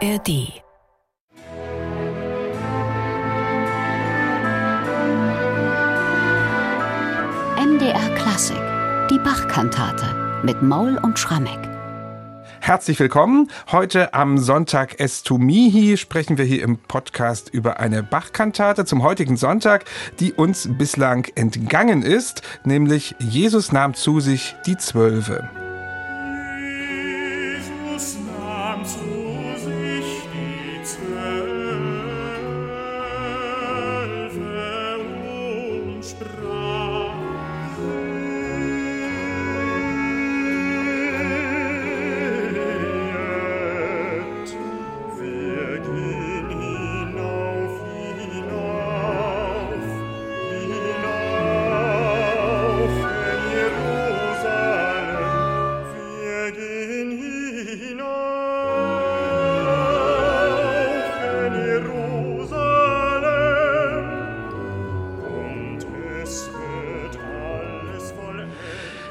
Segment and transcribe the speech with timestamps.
[0.00, 0.62] ARD
[7.58, 8.56] MDR Klassik,
[9.10, 11.58] die Bachkantate mit Maul und Schrammeck.
[12.60, 13.50] Herzlich willkommen.
[13.72, 19.84] Heute am Sonntag Estumihi sprechen wir hier im Podcast über eine Bachkantate zum heutigen Sonntag,
[20.20, 25.50] die uns bislang entgangen ist, nämlich Jesus nahm zu sich die Zwölfe.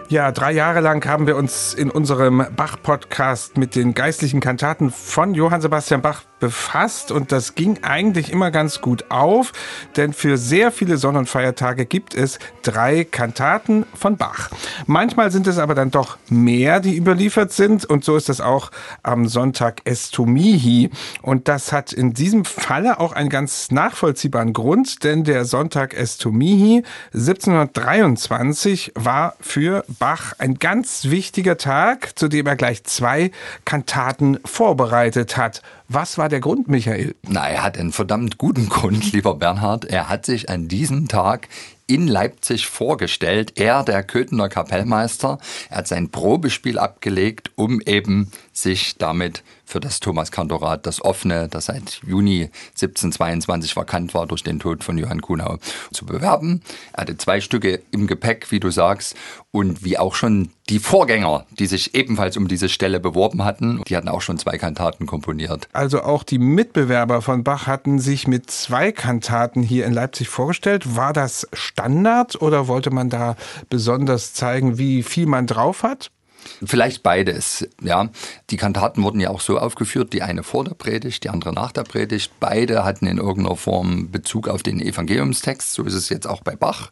[0.10, 5.34] Ja, drei Jahre lang haben wir uns in unserem Bach-Podcast mit den geistlichen Kantaten von
[5.34, 9.54] Johann Sebastian Bach befasst und das ging eigentlich immer ganz gut auf,
[9.96, 14.50] denn für sehr viele Sonn- und Feiertage gibt es drei Kantaten von Bach.
[14.86, 18.72] Manchmal sind es aber dann doch mehr, die überliefert sind und so ist das auch
[19.04, 20.90] am Sonntag Estomihi
[21.22, 26.84] und das hat in diesem Falle auch einen ganz nachvollziehbaren Grund, denn der Sonntag Estomihi
[27.14, 33.32] 1723 war für Bach ein ganz wichtiger Tag, zu dem er gleich zwei
[33.66, 35.62] Kantaten vorbereitet hat.
[35.90, 37.16] Was war der Grund, Michael?
[37.30, 39.86] Na, er hat einen verdammt guten Grund, lieber Bernhard.
[39.86, 41.48] Er hat sich an diesem Tag
[41.88, 43.54] in Leipzig vorgestellt.
[43.56, 45.38] Er, der Köthener Kapellmeister,
[45.70, 51.66] er hat sein Probespiel abgelegt, um eben sich damit für das Thomas-Kantorat, das offene, das
[51.66, 55.58] seit Juni 1722 vakant war durch den Tod von Johann Kuhnau,
[55.92, 56.62] zu bewerben.
[56.94, 59.16] Er hatte zwei Stücke im Gepäck, wie du sagst,
[59.52, 63.96] und wie auch schon die Vorgänger, die sich ebenfalls um diese Stelle beworben hatten, die
[63.96, 65.68] hatten auch schon zwei Kantaten komponiert.
[65.74, 70.96] Also auch die Mitbewerber von Bach hatten sich mit zwei Kantaten hier in Leipzig vorgestellt.
[70.96, 73.36] War das Standard oder wollte man da
[73.70, 76.12] besonders zeigen, wie viel man drauf hat?
[76.64, 78.10] Vielleicht beides, ja.
[78.50, 81.72] Die Kantaten wurden ja auch so aufgeführt, die eine vor der Predigt, die andere nach
[81.72, 82.32] der Predigt.
[82.40, 86.56] Beide hatten in irgendeiner Form Bezug auf den Evangeliumstext, so ist es jetzt auch bei
[86.56, 86.92] Bach.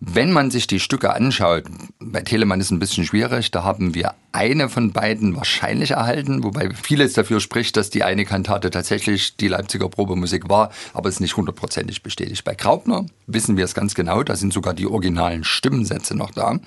[0.00, 1.64] Wenn man sich die Stücke anschaut,
[1.98, 6.42] bei Telemann ist es ein bisschen schwierig, da haben wir eine von beiden wahrscheinlich erhalten,
[6.42, 11.16] wobei vieles dafür spricht, dass die eine Kantate tatsächlich die Leipziger Probemusik war, aber es
[11.16, 12.42] ist nicht hundertprozentig bestätigt.
[12.44, 16.58] Bei Graupner wissen wir es ganz genau, da sind sogar die originalen Stimmensätze noch da.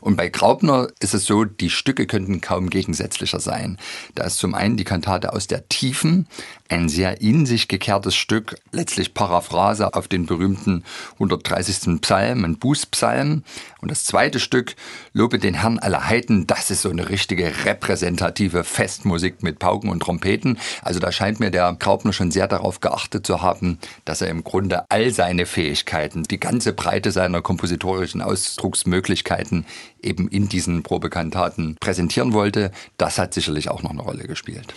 [0.00, 3.78] Und bei Graupner ist es so, die Stücke könnten kaum gegensätzlicher sein.
[4.14, 6.26] Da ist zum einen die Kantate aus der Tiefen,
[6.70, 12.00] ein sehr in sich gekehrtes Stück, letztlich Paraphrase auf den berühmten 130.
[12.00, 13.42] Psalm, ein Bußpsalm.
[13.80, 14.76] Und das zweite Stück,
[15.12, 20.00] Lobe den Herrn aller Heiden, das ist so eine richtige repräsentative Festmusik mit Pauken und
[20.00, 20.58] Trompeten.
[20.82, 24.44] Also da scheint mir der Graupner schon sehr darauf geachtet zu haben, dass er im
[24.44, 29.66] Grunde all seine Fähigkeiten, die ganze Breite seiner kompositorischen Ausdrucksmöglichkeiten
[30.02, 32.70] eben in diesen Probekantaten präsentieren wollte.
[32.96, 34.72] Das hat sicherlich auch noch eine Rolle gespielt.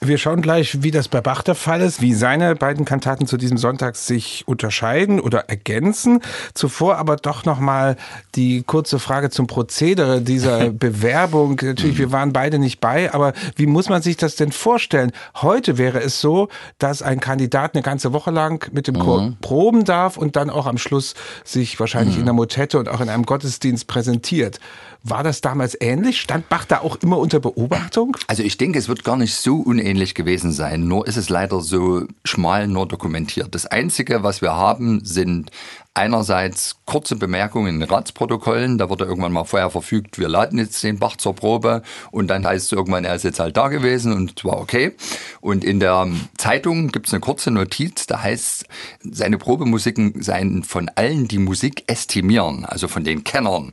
[0.00, 3.36] Wir schauen gleich, wie das bei Bach der Fall ist, wie seine beiden Kantaten zu
[3.36, 6.20] diesem Sonntag sich unterscheiden oder ergänzen.
[6.54, 7.96] Zuvor aber doch noch mal
[8.36, 11.58] die kurze Frage zum Prozedere dieser Bewerbung.
[11.60, 15.10] Natürlich, wir waren beide nicht bei, aber wie muss man sich das denn vorstellen?
[15.42, 16.48] Heute wäre es so,
[16.78, 19.36] dass ein Kandidat eine ganze Woche lang mit dem Chor mhm.
[19.40, 22.20] proben darf und dann auch am Schluss sich wahrscheinlich mhm.
[22.20, 24.60] in der Motette und auch in einem Gottesdienst präsentiert.
[25.06, 26.18] War das damals ähnlich?
[26.18, 28.16] Stand Bach da auch immer unter Beobachtung?
[28.26, 30.88] Also ich denke, es wird gar nicht so unähnlich gewesen sein.
[30.88, 33.54] Nur ist es leider so schmal nur dokumentiert.
[33.54, 35.50] Das Einzige, was wir haben, sind
[35.94, 38.78] einerseits kurze Bemerkungen in Ratsprotokollen.
[38.78, 41.82] Da wurde irgendwann mal vorher verfügt, wir laden jetzt den Bach zur Probe.
[42.10, 44.92] Und dann heißt es irgendwann, er ist jetzt halt da gewesen und war okay.
[45.40, 48.66] Und in der Zeitung gibt es eine kurze Notiz, da heißt,
[49.08, 53.70] seine Probemusiken seien von allen, die Musik estimieren, also von den Kennern,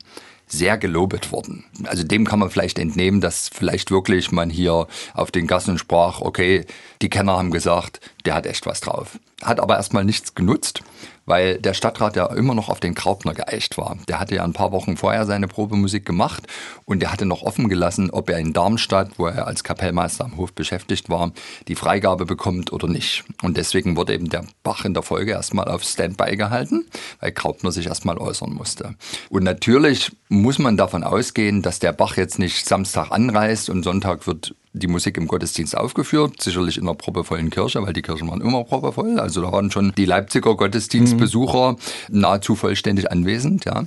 [0.52, 1.64] sehr gelobet worden.
[1.84, 6.20] Also dem kann man vielleicht entnehmen, dass vielleicht wirklich man hier auf den Gassen sprach,
[6.20, 6.66] okay,
[7.00, 9.18] die Kenner haben gesagt, der hat echt was drauf.
[9.42, 10.82] Hat aber erstmal nichts genutzt
[11.26, 13.96] weil der Stadtrat ja immer noch auf den Krautner geeicht war.
[14.08, 16.46] Der hatte ja ein paar Wochen vorher seine Probemusik gemacht
[16.84, 20.36] und der hatte noch offen gelassen, ob er in Darmstadt, wo er als Kapellmeister am
[20.36, 21.32] Hof beschäftigt war,
[21.68, 23.24] die Freigabe bekommt oder nicht.
[23.42, 26.86] Und deswegen wurde eben der Bach in der Folge erstmal auf Standby gehalten,
[27.20, 28.94] weil Krautner sich erstmal äußern musste.
[29.30, 34.26] Und natürlich muss man davon ausgehen, dass der Bach jetzt nicht Samstag anreist und Sonntag
[34.26, 38.40] wird die Musik im Gottesdienst aufgeführt, sicherlich in einer proppevollen Kirche, weil die Kirchen waren
[38.40, 39.18] immer proppevoll.
[39.18, 41.76] Also da waren schon die Leipziger Gottesdienstbesucher mhm.
[42.08, 43.84] nahezu vollständig anwesend, ja.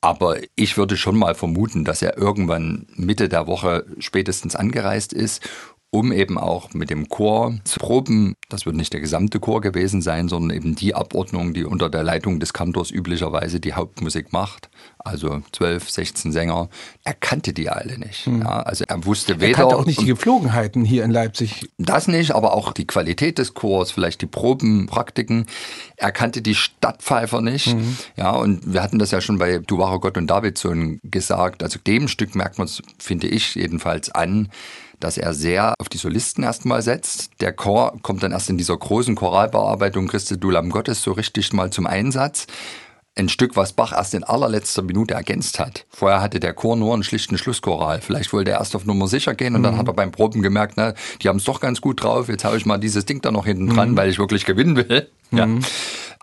[0.00, 5.48] Aber ich würde schon mal vermuten, dass er irgendwann Mitte der Woche spätestens angereist ist
[5.96, 8.34] um eben auch mit dem Chor zu proben.
[8.50, 12.02] Das wird nicht der gesamte Chor gewesen sein, sondern eben die Abordnung, die unter der
[12.02, 14.68] Leitung des Kantors üblicherweise die Hauptmusik macht.
[14.98, 16.68] Also 12, 16 Sänger.
[17.04, 18.26] Er kannte die alle nicht.
[18.26, 18.42] Hm.
[18.42, 19.46] Ja, also er wusste weder.
[19.46, 21.70] Er kannte auch nicht die Gepflogenheiten hier in Leipzig.
[21.78, 25.46] Das nicht, aber auch die Qualität des Chors, vielleicht die Probenpraktiken.
[25.96, 27.74] Er kannte die Stadtpfeifer nicht.
[27.74, 27.96] Mhm.
[28.16, 31.62] Ja, und wir hatten das ja schon bei Du wahre Gott und Davidson gesagt.
[31.62, 34.50] Also dem Stück merkt man es, finde ich jedenfalls an,
[35.00, 37.30] dass er sehr auf die Solisten erstmal setzt.
[37.40, 41.52] Der Chor kommt dann erst in dieser großen Choralbearbeitung Christe du Lamm Gottes so richtig
[41.52, 42.46] mal zum Einsatz.
[43.18, 45.86] Ein Stück, was Bach erst in allerletzter Minute ergänzt hat.
[45.88, 48.02] Vorher hatte der Chor nur einen schlichten Schlusschoral.
[48.02, 49.64] Vielleicht wollte er erst auf Nummer sicher gehen und mhm.
[49.64, 52.28] dann hat er beim Proben gemerkt, na, die haben es doch ganz gut drauf.
[52.28, 53.96] Jetzt habe ich mal dieses Ding da noch hinten dran, mhm.
[53.96, 55.10] weil ich wirklich gewinnen will.
[55.32, 55.44] Ja.
[55.44, 55.60] Mhm.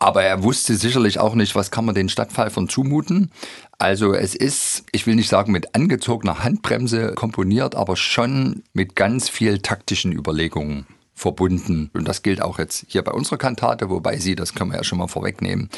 [0.04, 3.32] Aber er wusste sicherlich auch nicht, was kann man den Stadtpfeifern zumuten.
[3.78, 9.30] Also es ist, ich will nicht sagen mit angezogener Handbremse komponiert, aber schon mit ganz
[9.30, 10.86] viel taktischen Überlegungen
[11.16, 11.90] verbunden.
[11.94, 14.84] Und das gilt auch jetzt hier bei unserer Kantate, wobei sie, das kann man ja
[14.84, 15.70] schon mal vorwegnehmen,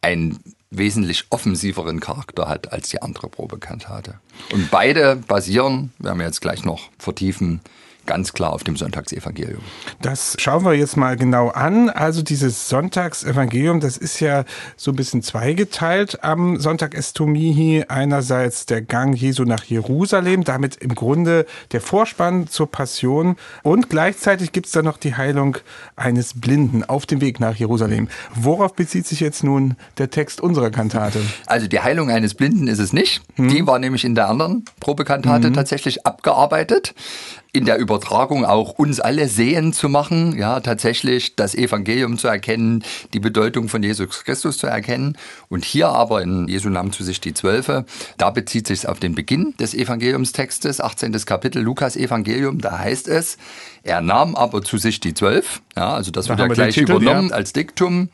[0.00, 0.38] einen
[0.70, 4.14] wesentlich offensiveren Charakter hat als die andere Probekantate.
[4.54, 7.60] Und beide basieren, werden wir jetzt gleich noch vertiefen,
[8.06, 9.60] ganz klar auf dem Sonntagsevangelium.
[10.00, 11.90] Das schauen wir jetzt mal genau an.
[11.90, 14.44] Also dieses Sonntagsevangelium, das ist ja
[14.76, 17.84] so ein bisschen zweigeteilt am Sonntag Estomihi.
[17.88, 24.52] Einerseits der Gang Jesu nach Jerusalem, damit im Grunde der Vorspann zur Passion und gleichzeitig
[24.52, 25.58] gibt es da noch die Heilung
[25.96, 28.08] eines Blinden auf dem Weg nach Jerusalem.
[28.34, 31.20] Worauf bezieht sich jetzt nun der Text unserer Kantate?
[31.46, 33.22] Also die Heilung eines Blinden ist es nicht.
[33.36, 33.48] Hm.
[33.48, 35.54] Die war nämlich in der anderen Probekantate hm.
[35.54, 36.94] tatsächlich abgearbeitet
[37.56, 42.84] in der Übertragung auch uns alle sehen zu machen, ja, tatsächlich das Evangelium zu erkennen,
[43.14, 45.16] die Bedeutung von Jesus Christus zu erkennen.
[45.48, 47.86] Und hier aber in Jesu Namen zu sich die Zwölfe,
[48.18, 51.12] da bezieht sich auf den Beginn des Evangeliumstextes, 18.
[51.24, 53.38] Kapitel Lukas Evangelium, da heißt es,
[53.82, 56.92] er nahm aber zu sich die Zwölf, ja, also das da wird ja gleich Titel,
[56.92, 57.36] übernommen ja.
[57.36, 58.10] als Diktum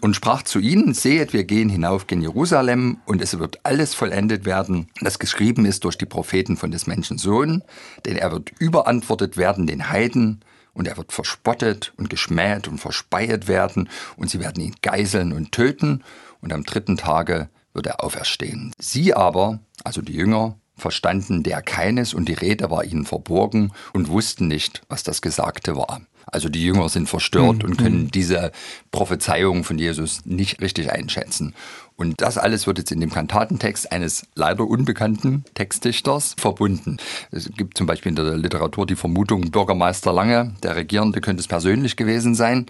[0.00, 4.44] und sprach zu ihnen, sehet, wir gehen hinauf gen Jerusalem und es wird alles vollendet
[4.44, 7.62] werden, das geschrieben ist durch die Propheten von des Menschen Sohn,
[8.04, 10.40] denn er wird überantwortet werden den Heiden
[10.72, 15.52] und er wird verspottet und geschmäht und verspeiet werden und sie werden ihn geiseln und
[15.52, 16.02] töten
[16.40, 18.72] und am dritten Tage wird er auferstehen.
[18.78, 24.08] Sie aber, also die Jünger, verstanden der keines und die Rede war ihnen verborgen und
[24.08, 26.00] wussten nicht, was das Gesagte war.
[26.26, 27.70] Also die Jünger sind verstört mhm.
[27.70, 28.52] und können diese
[28.90, 31.54] Prophezeiung von Jesus nicht richtig einschätzen.
[31.96, 36.96] Und das alles wird jetzt in dem Kantatentext eines leider unbekannten Textdichters verbunden.
[37.30, 41.48] Es gibt zum Beispiel in der Literatur die Vermutung, Bürgermeister Lange, der Regierende, könnte es
[41.48, 42.66] persönlich gewesen sein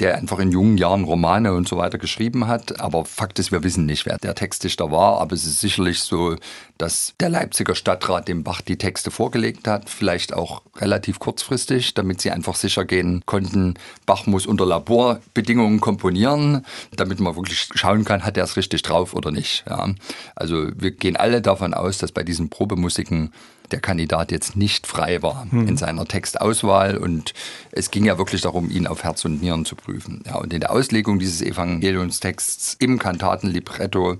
[0.00, 2.80] der einfach in jungen Jahren Romane und so weiter geschrieben hat.
[2.80, 5.20] Aber Fakt ist, wir wissen nicht, wer der Textdichter war.
[5.20, 6.36] Aber es ist sicherlich so,
[6.78, 12.22] dass der Leipziger Stadtrat dem Bach die Texte vorgelegt hat, vielleicht auch relativ kurzfristig, damit
[12.22, 13.74] sie einfach sicher gehen konnten,
[14.06, 16.64] Bach muss unter Laborbedingungen komponieren,
[16.96, 19.64] damit man wirklich schauen kann, hat er es richtig drauf oder nicht.
[19.68, 19.90] Ja.
[20.34, 23.32] Also wir gehen alle davon aus, dass bei diesen Probemusiken
[23.72, 25.68] der Kandidat jetzt nicht frei war hm.
[25.68, 27.34] in seiner Textauswahl und
[27.72, 30.22] es ging ja wirklich darum, ihn auf Herz und Nieren zu prüfen.
[30.26, 34.18] Ja, und in der Auslegung dieses Evangeliumstexts im Kantatenlibretto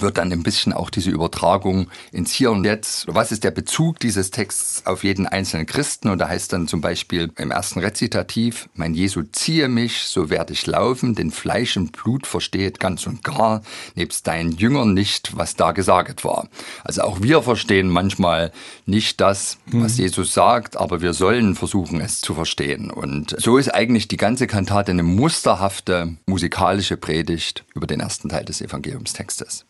[0.00, 3.06] wird dann ein bisschen auch diese Übertragung ins Hier und Jetzt.
[3.08, 6.08] Was ist der Bezug dieses Texts auf jeden einzelnen Christen?
[6.08, 10.52] Und da heißt dann zum Beispiel im ersten Rezitativ, mein Jesu ziehe mich, so werde
[10.52, 13.62] ich laufen, denn Fleisch und Blut versteht ganz und gar,
[13.94, 16.48] nebst deinen Jüngern nicht, was da gesagt war.
[16.84, 18.52] Also auch wir verstehen manchmal
[18.86, 20.04] nicht das, was mhm.
[20.04, 22.90] Jesus sagt, aber wir sollen versuchen, es zu verstehen.
[22.90, 28.44] Und so ist eigentlich die ganze Kantate eine musterhafte musikalische Predigt über den ersten Teil
[28.44, 29.66] des Evangeliumstextes.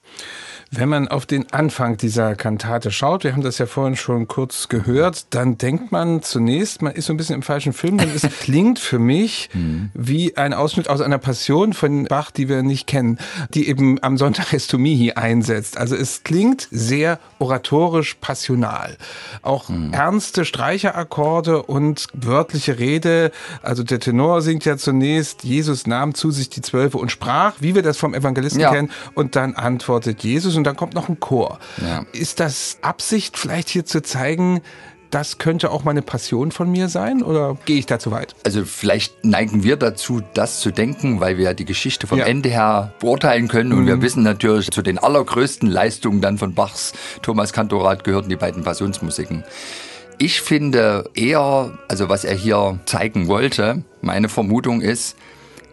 [0.74, 4.70] Wenn man auf den Anfang dieser Kantate schaut, wir haben das ja vorhin schon kurz
[4.70, 8.22] gehört, dann denkt man zunächst, man ist so ein bisschen im falschen Film, denn es
[8.40, 9.90] klingt für mich mhm.
[9.92, 13.18] wie ein Ausschnitt aus einer Passion von Bach, die wir nicht kennen,
[13.52, 15.76] die eben am Sonntag Estomihi einsetzt.
[15.76, 18.96] Also es klingt sehr oratorisch passional.
[19.42, 19.92] Auch mhm.
[19.92, 23.30] ernste Streicherakkorde und wörtliche Rede.
[23.62, 27.74] Also der Tenor singt ja zunächst, Jesus nahm zu sich die Zwölfe und sprach, wie
[27.74, 28.70] wir das vom Evangelisten ja.
[28.70, 31.58] kennen, und dann antwortet Jesus und dann kommt noch ein Chor.
[31.84, 32.06] Ja.
[32.12, 34.60] Ist das Absicht, vielleicht hier zu zeigen,
[35.10, 38.36] das könnte auch meine Passion von mir sein oder gehe ich da zu weit?
[38.44, 42.26] Also vielleicht neigen wir dazu, das zu denken, weil wir die Geschichte vom ja.
[42.26, 43.88] Ende her beurteilen können und mhm.
[43.88, 46.92] wir wissen natürlich, zu den allergrößten Leistungen dann von Bachs
[47.22, 49.42] Thomas Kantorat gehörten die beiden Passionsmusiken.
[50.18, 55.16] Ich finde eher, also was er hier zeigen wollte, meine Vermutung ist,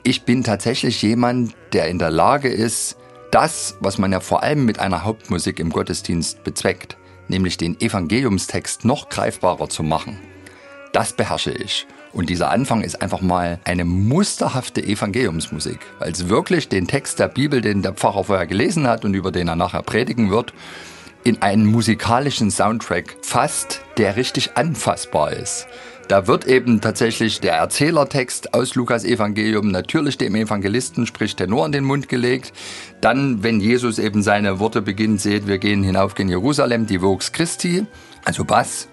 [0.01, 2.98] ich bin tatsächlich jemand, der in der Lage ist,
[3.32, 8.86] das, was man ja vor allem mit einer Hauptmusik im Gottesdienst bezweckt, nämlich den Evangeliumstext
[8.86, 10.18] noch greifbarer zu machen.
[10.94, 11.86] Das beherrsche ich.
[12.12, 17.28] Und dieser Anfang ist einfach mal eine musterhafte Evangeliumsmusik, weil es wirklich den Text der
[17.28, 20.54] Bibel, den der Pfarrer vorher gelesen hat und über den er nachher predigen wird,
[21.24, 25.68] in einen musikalischen Soundtrack fasst, der richtig anfassbar ist.
[26.10, 31.72] Da wird eben tatsächlich der Erzählertext aus Lukas Evangelium natürlich dem Evangelisten, sprich Tenor in
[31.72, 32.51] den Mund gelegt.
[33.00, 37.32] Dann, wenn Jesus eben seine Worte beginnt, seht, wir gehen hinauf in Jerusalem, die Vox
[37.32, 37.86] Christi,
[38.25, 38.88] also Bass.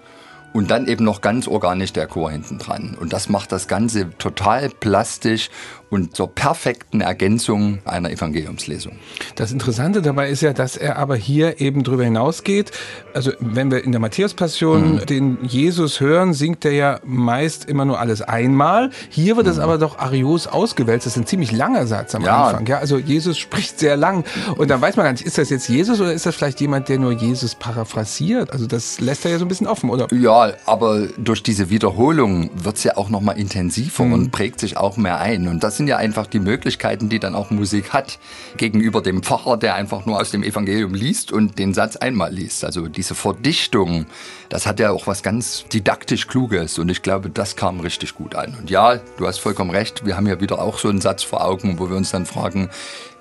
[0.53, 2.97] Und dann eben noch ganz organisch der Chor hinten dran.
[2.99, 5.49] Und das macht das Ganze total plastisch
[5.89, 8.93] und zur perfekten Ergänzung einer Evangeliumslesung.
[9.35, 12.71] Das Interessante dabei ist ja, dass er aber hier eben drüber hinausgeht.
[13.13, 15.05] Also wenn wir in der Matthäus-Passion mhm.
[15.05, 18.89] den Jesus hören, singt er ja meist immer nur alles einmal.
[19.09, 19.63] Hier wird es mhm.
[19.63, 21.05] aber doch Arios ausgewälzt.
[21.05, 22.47] Das ist ein ziemlich langer Satz am ja.
[22.47, 22.65] Anfang.
[22.67, 24.25] Ja, also Jesus spricht sehr lang.
[24.57, 26.89] Und dann weiß man gar nicht, ist das jetzt Jesus oder ist das vielleicht jemand,
[26.89, 28.51] der nur Jesus paraphrasiert?
[28.51, 30.07] Also das lässt er ja so ein bisschen offen, oder?
[30.13, 34.13] Ja, aber durch diese Wiederholung wird es ja auch nochmal intensiver mhm.
[34.13, 35.47] und prägt sich auch mehr ein.
[35.47, 38.19] Und das sind ja einfach die Möglichkeiten, die dann auch Musik hat,
[38.57, 42.63] gegenüber dem Pfarrer, der einfach nur aus dem Evangelium liest und den Satz einmal liest.
[42.65, 44.05] Also diese Verdichtung,
[44.49, 48.35] das hat ja auch was ganz didaktisch Kluges und ich glaube, das kam richtig gut
[48.35, 48.55] an.
[48.59, 51.43] Und ja, du hast vollkommen recht, wir haben ja wieder auch so einen Satz vor
[51.43, 52.69] Augen, wo wir uns dann fragen,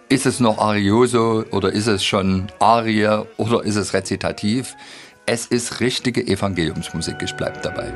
[0.09, 4.77] ist es noch Arioso oder ist es schon Arie oder ist es Rezitativ?
[5.29, 7.93] Es ist richtige Evangeliumsmusik, ich bleibe dabei.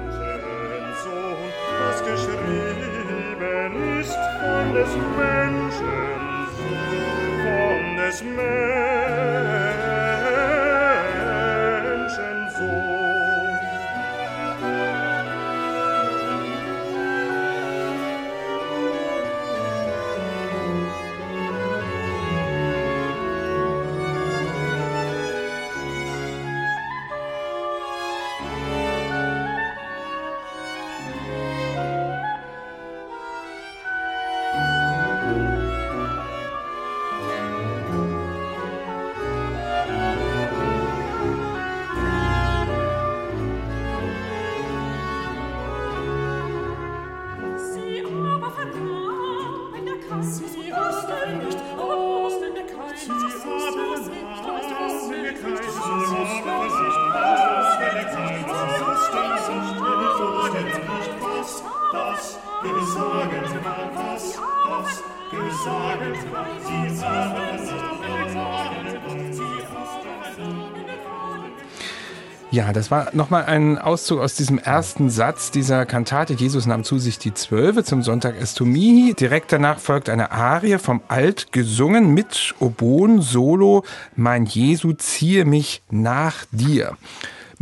[72.52, 76.34] Ja, das war nochmal ein Auszug aus diesem ersten Satz dieser Kantate.
[76.34, 79.14] Jesus nahm zu sich die Zwölfe zum Sonntag Estomihi.
[79.14, 83.84] Direkt danach folgt eine Arie vom Alt gesungen mit Oboen Solo.
[84.16, 86.96] Mein Jesu, ziehe mich nach dir.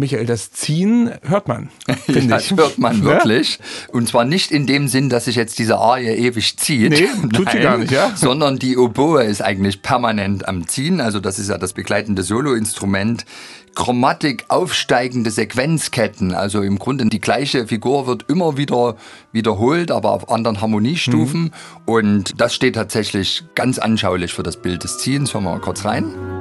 [0.00, 1.70] Michael, das Ziehen hört man.
[2.06, 3.58] ja, das hört man wirklich.
[3.88, 6.90] Und zwar nicht in dem Sinn, dass sich jetzt diese Arie ewig zieht.
[6.90, 8.12] Nee, tut Nein, sie gar nicht, ja.
[8.16, 11.00] Sondern die Oboe ist eigentlich permanent am Ziehen.
[11.00, 13.24] Also das ist ja das begleitende Soloinstrument.
[13.74, 16.32] Chromatik aufsteigende Sequenzketten.
[16.32, 18.94] Also im Grunde die gleiche Figur wird immer wieder
[19.32, 21.42] wiederholt, aber auf anderen Harmoniestufen.
[21.42, 21.52] Mhm.
[21.86, 25.34] Und das steht tatsächlich ganz anschaulich für das Bild des Ziehens.
[25.34, 26.37] Hören wir mal kurz rein.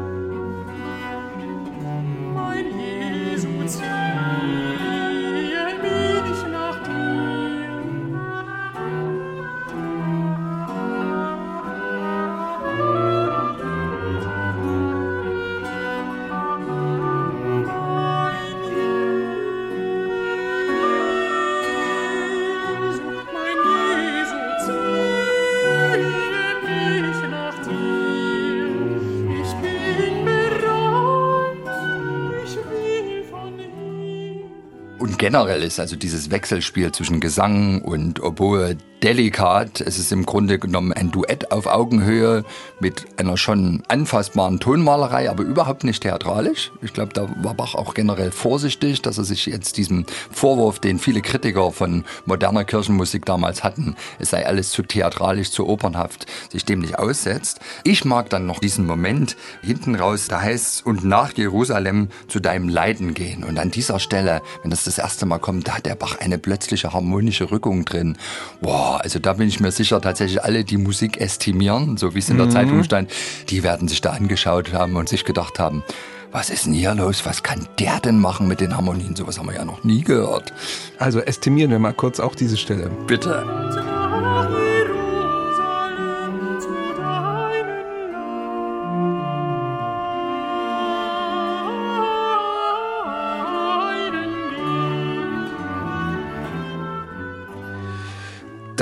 [35.37, 39.81] Generell ist also dieses Wechselspiel zwischen Gesang und Oboe delikat.
[39.81, 42.43] Es ist im Grunde genommen ein Duett auf Augenhöhe
[42.79, 46.71] mit einer schon anfassbaren Tonmalerei, aber überhaupt nicht theatralisch.
[46.81, 50.99] Ich glaube, da war Bach auch generell vorsichtig, dass er sich jetzt diesem Vorwurf, den
[50.99, 56.65] viele Kritiker von moderner Kirchenmusik damals hatten, es sei alles zu theatralisch, zu opernhaft, sich
[56.65, 57.59] dem nicht aussetzt.
[57.83, 62.39] Ich mag dann noch diesen Moment hinten raus, da heißt es, und nach Jerusalem zu
[62.39, 63.43] deinem Leiden gehen.
[63.43, 66.37] Und an dieser Stelle, wenn das das erste Mal kommt, da hat der Bach eine
[66.37, 68.17] plötzliche harmonische Rückung drin.
[68.61, 72.29] Boah, also da bin ich mir sicher, tatsächlich alle, die Musik estimieren, so wie es
[72.29, 72.51] in der mhm.
[72.51, 73.11] Zeitung stand,
[73.49, 75.83] die werden sich da angeschaut haben und sich gedacht haben,
[76.31, 77.25] was ist denn hier los?
[77.25, 79.15] Was kann der denn machen mit den Harmonien?
[79.15, 80.53] Sowas haben wir ja noch nie gehört.
[80.99, 82.89] Also estimieren wir mal kurz auch diese Stelle.
[83.07, 83.43] Bitte.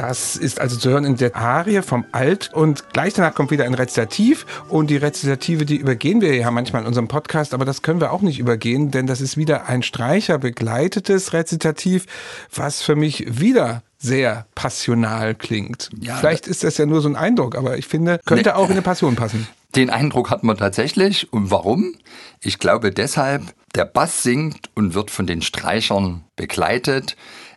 [0.08, 3.66] Das ist also zu hören in der Arie vom Alt und gleich danach kommt wieder
[3.66, 7.82] ein Rezitativ und die Rezitative, die übergehen wir ja manchmal in unserem Podcast, aber das
[7.82, 12.06] können wir auch nicht übergehen, denn das ist wieder ein Streicher begleitetes Rezitativ,
[12.54, 15.90] was für mich wieder sehr passional klingt.
[16.00, 18.68] Ja, Vielleicht ist das ja nur so ein Eindruck, aber ich finde, könnte ne, auch
[18.68, 19.48] in eine Passion passen.
[19.76, 21.34] Den Eindruck hat man tatsächlich.
[21.34, 21.96] Und warum?
[22.42, 23.42] Ich glaube deshalb,
[23.74, 27.16] der Bass singt und wird von den Streichern begleitet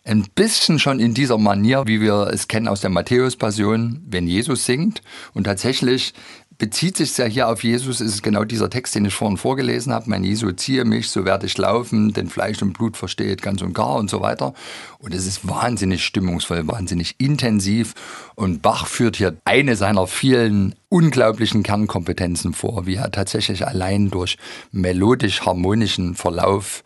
[0.09, 4.65] ein bisschen schon in dieser Manier, wie wir es kennen aus der Matthäus-Passion, wenn Jesus
[4.65, 5.03] singt.
[5.35, 6.15] Und tatsächlich
[6.57, 9.93] bezieht sich ja hier auf Jesus, ist es genau dieser Text, den ich vorhin vorgelesen
[9.93, 10.11] habe.
[10.11, 13.75] Mein Jesu, ziehe mich, so werde ich laufen, denn Fleisch und Blut versteht ganz und
[13.75, 14.55] gar und so weiter.
[14.99, 17.95] Und es ist wahnsinnig stimmungsvoll, wahnsinnig intensiv.
[18.35, 24.39] Und Bach führt hier eine seiner vielen unglaublichen Kernkompetenzen vor, wie er tatsächlich allein durch
[24.73, 26.83] melodisch-harmonischen Verlauf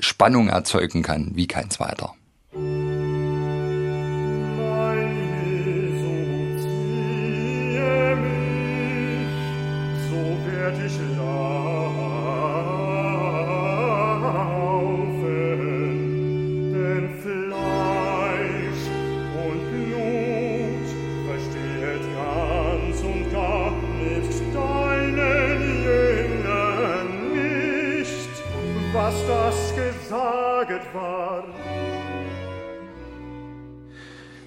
[0.00, 2.14] Spannung erzeugen kann, wie kein zweiter.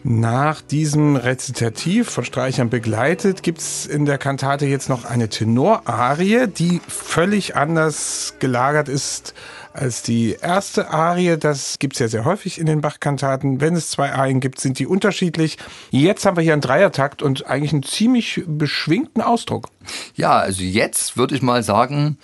[0.10, 6.48] Nach diesem Rezitativ von Streichern begleitet gibt es in der Kantate jetzt noch eine Tenorarie,
[6.48, 9.34] die völlig anders gelagert ist
[9.74, 11.36] als die erste Arie.
[11.36, 13.60] Das gibt es ja sehr häufig in den Bach-Kantaten.
[13.60, 15.58] Wenn es zwei Arien gibt, sind die unterschiedlich.
[15.92, 19.68] Jetzt haben wir hier einen Dreiertakt und eigentlich einen ziemlich beschwingten Ausdruck.
[20.16, 22.18] Ja, also jetzt würde ich mal sagen,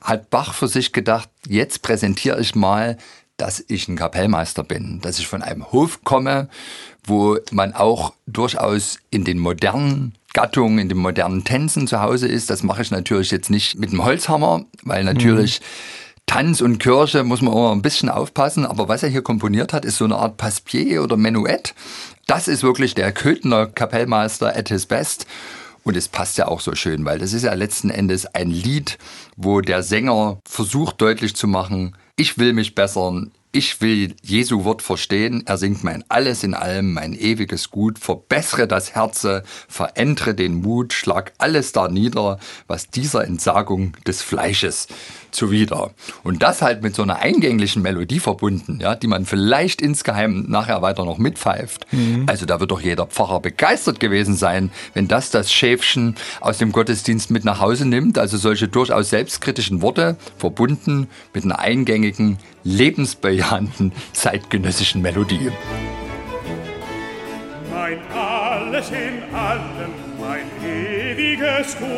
[0.00, 2.96] hat Bach für sich gedacht, jetzt präsentiere ich mal
[3.36, 6.48] dass ich ein Kapellmeister bin, dass ich von einem Hof komme,
[7.06, 12.50] wo man auch durchaus in den modernen Gattungen, in den modernen Tänzen zu Hause ist.
[12.50, 15.64] Das mache ich natürlich jetzt nicht mit dem Holzhammer, weil natürlich mhm.
[16.26, 18.66] Tanz und Kirche muss man immer ein bisschen aufpassen.
[18.66, 21.74] Aber was er hier komponiert hat, ist so eine Art Passepied oder Menuett.
[22.26, 25.26] Das ist wirklich der Köthner Kapellmeister at his best.
[25.84, 28.98] Und es passt ja auch so schön, weil das ist ja letzten Endes ein Lied,
[29.36, 34.82] wo der Sänger versucht deutlich zu machen, ich will mich bessern, ich will Jesu Wort
[34.82, 35.42] verstehen.
[35.46, 37.98] Er singt mein Alles in allem, mein ewiges Gut.
[37.98, 44.88] Verbessere das Herze, verändere den Mut, schlag alles da nieder, was dieser Entsagung des Fleisches
[45.30, 45.92] zuwider.
[46.24, 50.82] Und das halt mit so einer eingänglichen Melodie verbunden, ja, die man vielleicht insgeheim nachher
[50.82, 51.86] weiter noch mitpfeift.
[51.92, 52.24] Mhm.
[52.26, 56.72] Also da wird doch jeder Pfarrer begeistert gewesen sein, wenn das das Schäfchen aus dem
[56.72, 58.18] Gottesdienst mit nach Hause nimmt.
[58.18, 62.38] Also solche durchaus selbstkritischen Worte verbunden mit einer eingängigen,
[63.36, 65.50] lebensbejahenden, zeitgenössischen Melodie.
[67.72, 71.88] Mein alles in allem, mein ewiges Gut.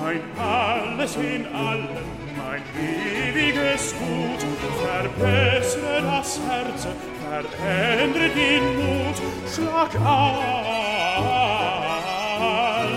[0.00, 1.88] Mein alles in allem,
[2.36, 4.46] mein ewiges Gut.
[4.80, 6.86] Verbessere das Herz,
[7.28, 9.16] verändere den Mut,
[9.52, 9.90] schlag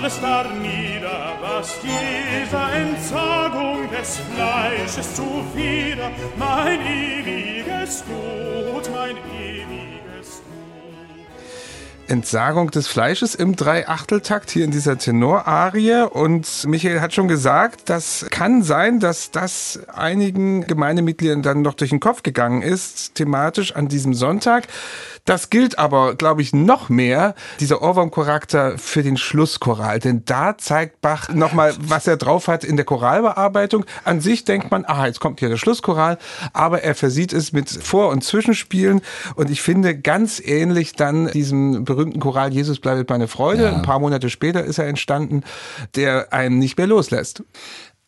[0.02, 10.52] alles da nieder, was dieser Entsagung des Fleisches zuwider, mein ewiges Gut, mein ewiges Gut.
[12.08, 16.08] Entsagung des Fleisches im Dreiachteltakt hier in dieser Tenorarie.
[16.10, 21.92] Und Michael hat schon gesagt, das kann sein, dass das einigen Gemeindemitgliedern dann noch durch
[21.92, 24.68] den Kopf gegangen ist, thematisch an diesem Sonntag.
[25.25, 29.99] Das gilt aber, glaube ich, noch mehr, dieser Ohrwurm-Charakter für den Schlusschoral.
[29.99, 33.86] Denn da zeigt Bach nochmal, was er drauf hat in der Choralbearbeitung.
[34.03, 36.17] An sich denkt man, aha, jetzt kommt hier der Schlusschoral,
[36.53, 39.01] aber er versieht es mit Vor- und Zwischenspielen.
[39.36, 43.63] Und ich finde ganz ähnlich dann diesem berühmten Choral Jesus bleibt meine Freude.
[43.63, 43.75] Ja.
[43.75, 45.43] Ein paar Monate später ist er entstanden,
[45.95, 47.43] der einen nicht mehr loslässt.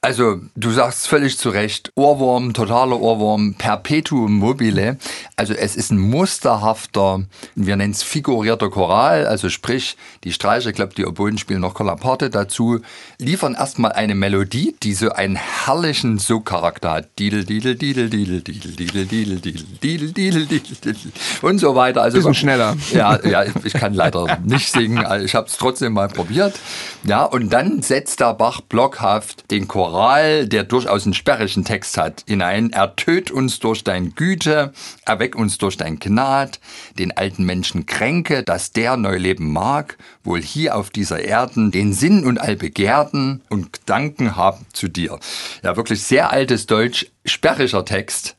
[0.03, 4.97] Also, du sagst völlig zu Recht, Ohrwurm, totaler Ohrwurm, perpetuum mobile.
[5.37, 7.23] Also, es ist ein musterhafter,
[7.55, 11.73] wir nennen es figurierter Choral, also sprich, die Streicher, ich glaube, die Oboen spielen noch
[11.73, 12.81] Kollaparte dazu,
[13.17, 17.17] liefern erstmal eine Melodie, die so einen herrlichen So-Charakter hat.
[17.17, 20.45] Didel, didel, didel, didel, didel, didel, didel, didel, didel, didel,
[20.83, 21.11] didel,
[21.41, 22.01] und so weiter.
[22.01, 22.75] Also, Bisschen schneller.
[22.91, 26.59] Ja, ja, ich kann leider nicht singen, ich habe es trotzdem mal probiert.
[27.05, 31.97] Ja, und dann setzt der Bach blockhaft den Choral Choral, der durchaus einen sperrigen Text
[31.97, 32.71] hat, hinein.
[32.71, 34.73] Ertöt uns durch dein Güte,
[35.05, 36.59] erweck uns durch dein Gnad,
[36.97, 41.93] den alten Menschen kränke, dass der neu leben mag, wohl hier auf dieser Erden den
[41.93, 45.19] Sinn und all Begehrten und Gedanken haben zu dir.
[45.61, 48.35] Ja, wirklich sehr altes Deutsch, sperriger Text.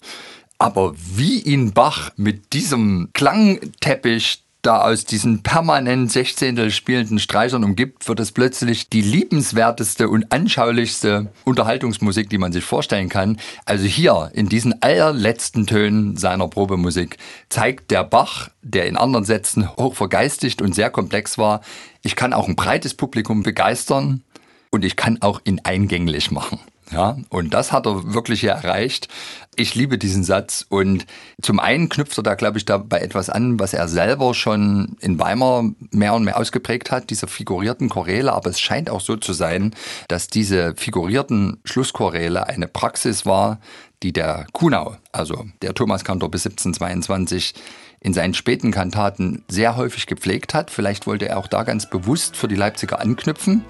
[0.59, 8.09] Aber wie ihn Bach mit diesem Klangteppich da aus diesen permanent Sechzehntel spielenden Streichern umgibt,
[8.09, 13.39] wird es plötzlich die liebenswerteste und anschaulichste Unterhaltungsmusik, die man sich vorstellen kann.
[13.67, 19.71] Also hier in diesen allerletzten Tönen seiner Probemusik zeigt der Bach, der in anderen Sätzen
[19.77, 21.61] hoch vergeistigt und sehr komplex war,
[22.03, 24.23] ich kann auch ein breites Publikum begeistern
[24.71, 26.59] und ich kann auch ihn eingänglich machen.
[26.93, 29.09] Ja, und das hat er wirklich hier erreicht.
[29.57, 31.07] Ich liebe diesen Satz und
[31.41, 35.19] zum einen knüpft er da, glaube ich, dabei etwas an, was er selber schon in
[35.19, 38.33] Weimar mehr und mehr ausgeprägt hat, diese figurierten Choräle.
[38.33, 39.75] Aber es scheint auch so zu sein,
[40.09, 43.61] dass diese figurierten Schlusschoräle eine Praxis war,
[44.03, 47.55] die der Kunau, also der Thomaskantor bis 1722,
[48.01, 50.71] in seinen späten Kantaten sehr häufig gepflegt hat.
[50.71, 53.65] Vielleicht wollte er auch da ganz bewusst für die Leipziger anknüpfen.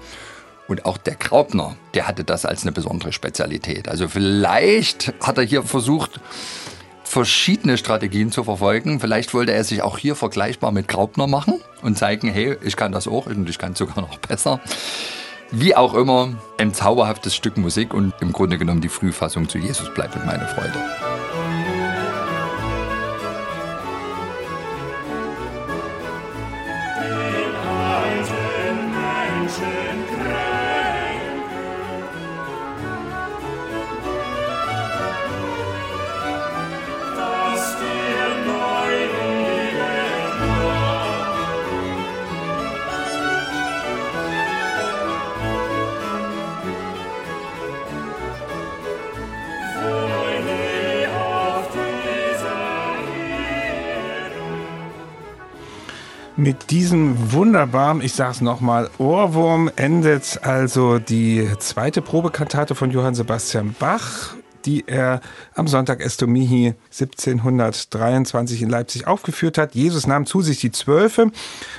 [0.67, 3.87] Und auch der Graupner, der hatte das als eine besondere Spezialität.
[3.87, 6.19] Also vielleicht hat er hier versucht,
[7.03, 8.99] verschiedene Strategien zu verfolgen.
[8.99, 12.91] Vielleicht wollte er sich auch hier vergleichbar mit Graupner machen und zeigen, hey, ich kann
[12.91, 14.59] das auch und ich kann es sogar noch besser.
[15.51, 19.93] Wie auch immer, ein zauberhaftes Stück Musik und im Grunde genommen die Frühfassung zu Jesus
[19.93, 20.73] bleibt mit meine Freude.
[56.45, 63.73] Mit diesem wunderbaren, ich sag's nochmal, Ohrwurm endet also die zweite Probekantate von Johann Sebastian
[63.79, 65.21] Bach, die er
[65.55, 69.73] am Sonntag Estomihi 1723 in Leipzig aufgeführt hat.
[69.73, 71.31] Jesus nahm zu sich die Zwölfe.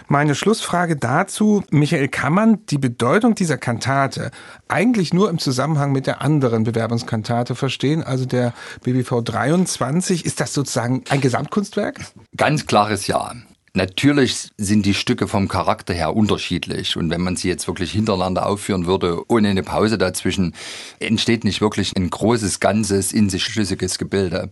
[0.08, 4.32] Meine Schlussfrage dazu, Michael, kann man die Bedeutung dieser Kantate
[4.66, 8.52] eigentlich nur im Zusammenhang mit der anderen Bewerbungskantate verstehen, also der
[8.82, 10.24] BBV 23?
[10.24, 12.00] Ist das sozusagen ein Gesamtkunstwerk?
[12.36, 13.32] Ganz klares Ja.
[13.76, 18.46] Natürlich sind die Stücke vom Charakter her unterschiedlich und wenn man sie jetzt wirklich hintereinander
[18.46, 20.54] aufführen würde, ohne eine Pause dazwischen,
[20.98, 24.48] entsteht nicht wirklich ein großes, ganzes, in sich schlüssiges Gebilde.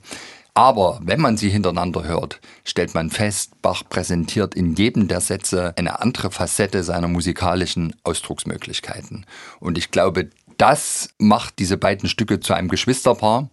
[0.52, 5.72] Aber wenn man sie hintereinander hört, stellt man fest, Bach präsentiert in jedem der Sätze
[5.78, 9.24] eine andere Facette seiner musikalischen Ausdrucksmöglichkeiten.
[9.58, 13.48] Und ich glaube, das macht diese beiden Stücke zu einem Geschwisterpaar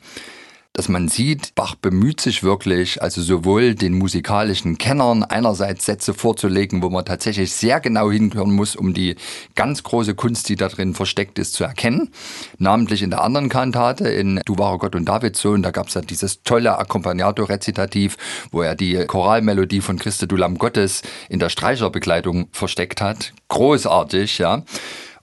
[0.74, 6.82] dass man sieht, Bach bemüht sich wirklich, also sowohl den musikalischen Kennern einerseits Sätze vorzulegen,
[6.82, 9.16] wo man tatsächlich sehr genau hinhören muss, um die
[9.56, 12.10] ganz große Kunst, die da drin versteckt ist, zu erkennen.
[12.58, 15.94] Namentlich in der anderen Kantate, in Du wahre Gott und Davids Sohn, da gab es
[15.96, 18.16] ja dieses tolle Accompagnato-Rezitativ,
[18.52, 23.34] wo er die Choralmelodie von Christe du Lamm Gottes in der Streicherbegleitung versteckt hat.
[23.50, 24.64] Großartig, ja.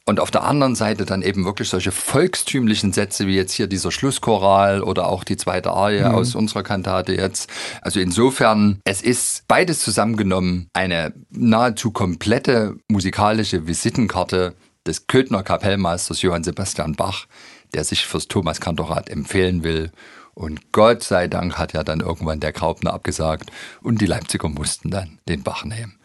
[0.09, 3.93] Und auf der anderen Seite dann eben wirklich solche volkstümlichen Sätze wie jetzt hier dieser
[3.93, 6.15] Schlusschoral oder auch die zweite Arie mhm.
[6.15, 7.51] aus unserer Kantate jetzt.
[7.83, 14.55] Also insofern, es ist beides zusammengenommen eine nahezu komplette musikalische Visitenkarte
[14.87, 17.27] des Köthner Kapellmeisters Johann Sebastian Bach,
[17.75, 19.93] der sich fürs Thomas Kantorat empfehlen will.
[20.33, 23.51] Und Gott sei Dank hat ja dann irgendwann der Graupner abgesagt
[23.83, 25.99] und die Leipziger mussten dann den Bach nehmen.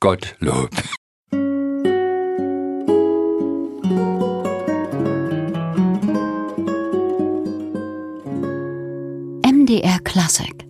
[0.00, 0.70] Gottlob.
[9.70, 10.69] MDR Classic